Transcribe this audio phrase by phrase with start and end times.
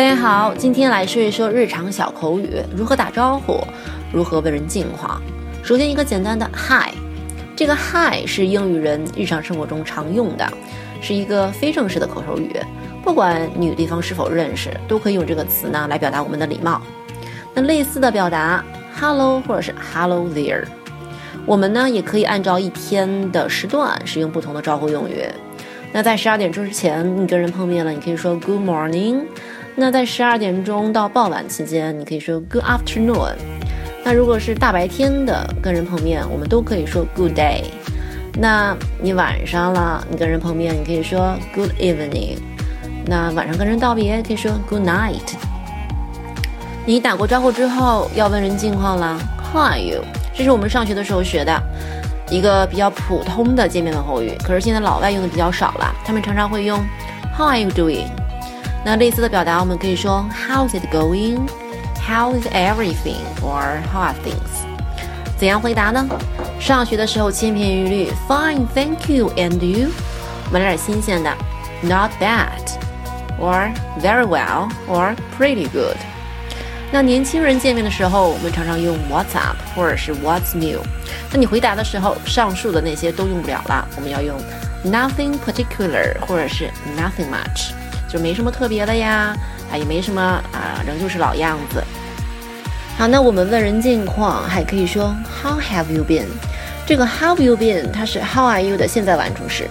[0.00, 3.62] 大家好，今天来说一说日常小口语，如何打招呼，
[4.10, 5.20] 如何为人敬话。
[5.62, 6.94] 首先，一个简单的 Hi，
[7.54, 10.52] 这个 Hi 是英语人日常生活中常用的，
[11.02, 12.50] 是一个非正式的口头语，
[13.04, 16.80] 不管你与对方是否认识，都可以用这个词呢来表达我们的礼貌。
[17.52, 18.64] 那类似的表达
[18.98, 20.64] Hello 或者是 Hello there，
[21.44, 25.26] 我们呢也可以按照一天的时段使用不同的招呼用语。
[25.92, 29.24] 那在十二点钟之前，你跟人碰面了，你可以说 Good morning。
[29.80, 33.32] 那在十二点钟到傍晚期间，你可以说 Good afternoon。
[34.04, 37.62] 那如果是大白天的跟人碰面，我们都可以说 Good day。
[38.34, 42.36] 那你晚上了，你跟人碰面，你可以说 Good evening。
[43.06, 45.32] 那晚上跟人道别，可以说 Good night。
[46.84, 49.18] 你打过招呼之后，要问人近况了
[49.50, 50.04] ，How are you？
[50.34, 51.58] 这是我们上学的时候学的。
[52.28, 56.78] 一个比较普通的见面问候语，可是现在老外用的比较少了，他们常常会用
[57.34, 58.08] How are you doing？
[58.83, 64.65] 那类似的表达，我们可以说 How's it going？How is everything？or How are things？
[65.37, 66.07] 怎样回答呢？
[66.59, 69.89] 上学的时候千篇一律，Fine，thank you，and you？
[70.47, 71.29] 我们来点新鲜的，
[71.81, 75.97] Not bad，or very well，or pretty good。
[76.91, 80.79] 那年轻人见面的时候，我们常常用 What's up 或者是 What's new。
[81.31, 84.39] 那你回答的时候，上述的那些都用不了了，我们要用
[84.85, 87.71] Nothing particular 或者是 Nothing much，
[88.12, 89.36] 就没什么特别的呀，
[89.72, 91.82] 啊也没什么啊，仍旧是老样子。
[92.98, 96.26] 好，那我们问人近况还可以说 How have you been？
[96.86, 99.68] 这个 How have you been 它是 How are you 的现在完成时，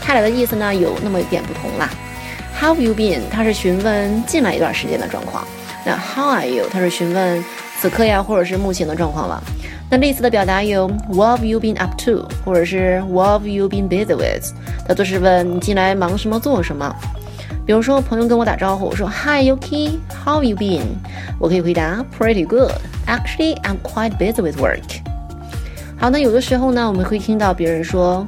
[0.00, 1.90] 它俩的意思呢有那么一点不同啦。
[2.58, 3.20] How have you been？
[3.30, 5.44] 它是询问近来一段时间的状况。
[5.84, 6.66] 那 How are you？
[6.72, 7.44] 它是询问
[7.78, 9.42] 此刻呀，或者是目前的状况了。
[9.90, 12.26] 那类似的表达有 What have you been up to？
[12.44, 14.52] 或者是 What have you been busy with？
[14.88, 16.94] 它都是问你近来忙什么，做什么。
[17.64, 20.82] 比如说，朋友跟我打招呼，我说 Hi Yuki，How have you been？
[21.38, 22.72] 我可以回答 Pretty good。
[23.06, 24.82] Actually, I'm quite busy with work。
[25.96, 28.26] 好，那有的时候呢，我们会听到别人说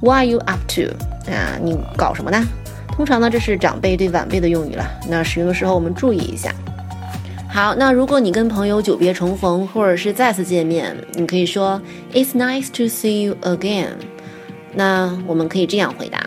[0.00, 0.82] What are you up to？
[1.30, 2.46] 啊，你搞什么呢？
[2.94, 4.86] 通常呢，这是长辈对晚辈的用语了。
[5.08, 6.54] 那使用的时候，我们注意一下。
[7.48, 11.80] 好，那如果你跟朋友久别重逢，或者是再次见面，你可以说
[12.12, 13.94] It's nice to see you again。
[14.74, 16.18] 那我们可以这样回答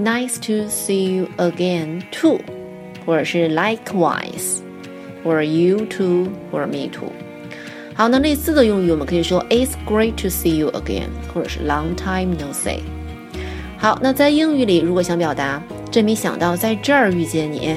[0.00, 2.40] ：Nice to see you again too，
[3.04, 4.60] 或者是 Likewise，
[5.24, 7.12] 或者 You too，或者 Me too。
[7.94, 12.80] 好，那类似的用语我们可以说 It's great to see you again，或者是 Long time no see。
[13.78, 17.76] 好，那在英语里，如果想表达真没想到在这儿遇见你。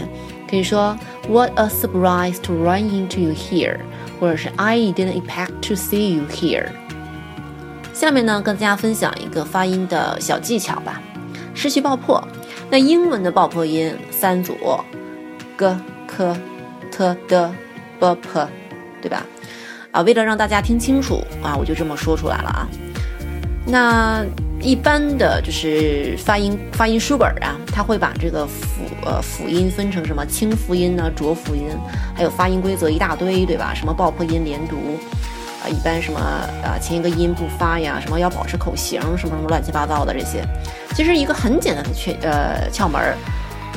[0.50, 0.98] 可以说
[1.28, 3.78] What a surprise to run into you here，
[4.20, 6.70] 或者是 I didn't expect to see you here。
[7.94, 11.00] 下面呢，跟大家分享一个发音的小技巧吧。
[11.55, 12.23] 失去爆破，
[12.69, 14.57] 那英文的爆破音三组
[15.57, 15.77] ，g、
[16.07, 16.37] k、
[16.91, 17.55] t、d、
[17.99, 18.49] b、p，
[19.01, 19.25] 对吧？
[19.93, 22.69] 啊，为了让大家听清楚啊，我就这么说出来了啊。
[23.67, 24.25] 那。
[24.61, 31.65] 一般的就是发音发音书本啊，它会把这个辅呃辅音分成什么清辅音呢、浊辅音，
[32.15, 33.75] 还有发音规则一大堆，对吧？
[33.75, 34.77] 什么爆破音连读，
[35.69, 40.45] 一般什么啊前一个音不发呀，什么要保持口型，什么什么乱七八糟的这些。
[40.95, 43.17] 其实一个很简单的窍呃窍门儿，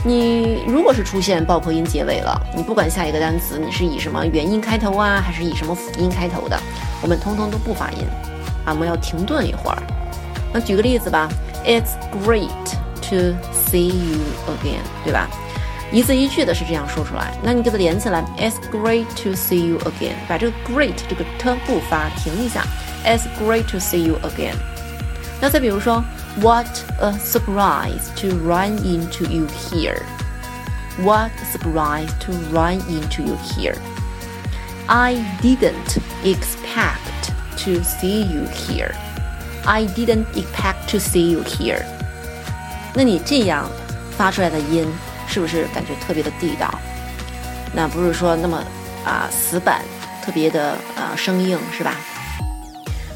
[0.03, 6.59] 你如果是出现爆破音结尾了，你不管下一个单词你是以什么元音开头啊，还是以什么辅音开头的，
[7.01, 8.05] 我们通通都不发音，
[8.65, 9.77] 啊，我们要停顿一会儿。
[10.53, 11.27] 那举个例子吧
[11.65, 12.47] ，It's great
[13.09, 15.27] to see you again，对吧？
[15.90, 17.32] 一字一句的是这样说出来。
[17.42, 22.64] 那你给它连起来，It's great to see you again，把这个 great 这个 t 不发，停一下，
[23.04, 24.54] It's great to see you again。
[25.40, 26.02] 那再比如说，
[26.40, 26.66] What
[27.00, 33.76] a surprise to run into you here。What a surprise to run into you here.
[34.86, 37.32] I didn't expect
[37.64, 38.94] to see you here.
[39.64, 41.82] I didn't expect to see you here。
[42.94, 43.68] 那你这样
[44.16, 44.86] 发出来的音，
[45.27, 46.67] 是不是感觉特别的地道？
[47.73, 48.57] 那不是说那么
[49.05, 49.81] 啊死板，
[50.23, 51.93] 特别的啊生硬，是吧？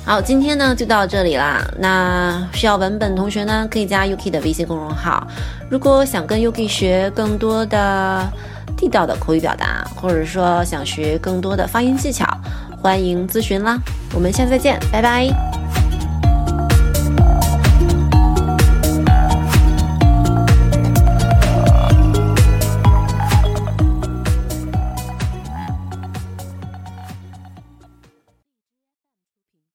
[0.06, 1.64] 好，今天呢就到这里啦。
[1.80, 5.26] 那需要文本同学呢，可以加 UK 的微信公众号。
[5.70, 8.28] 如果想跟 UK 学更多的
[8.76, 12.26] 地道的口语表达，或者说想学更多的发音技巧，
[12.82, 13.78] 欢迎咨询啦。
[14.14, 15.51] 我们下次再见，拜拜。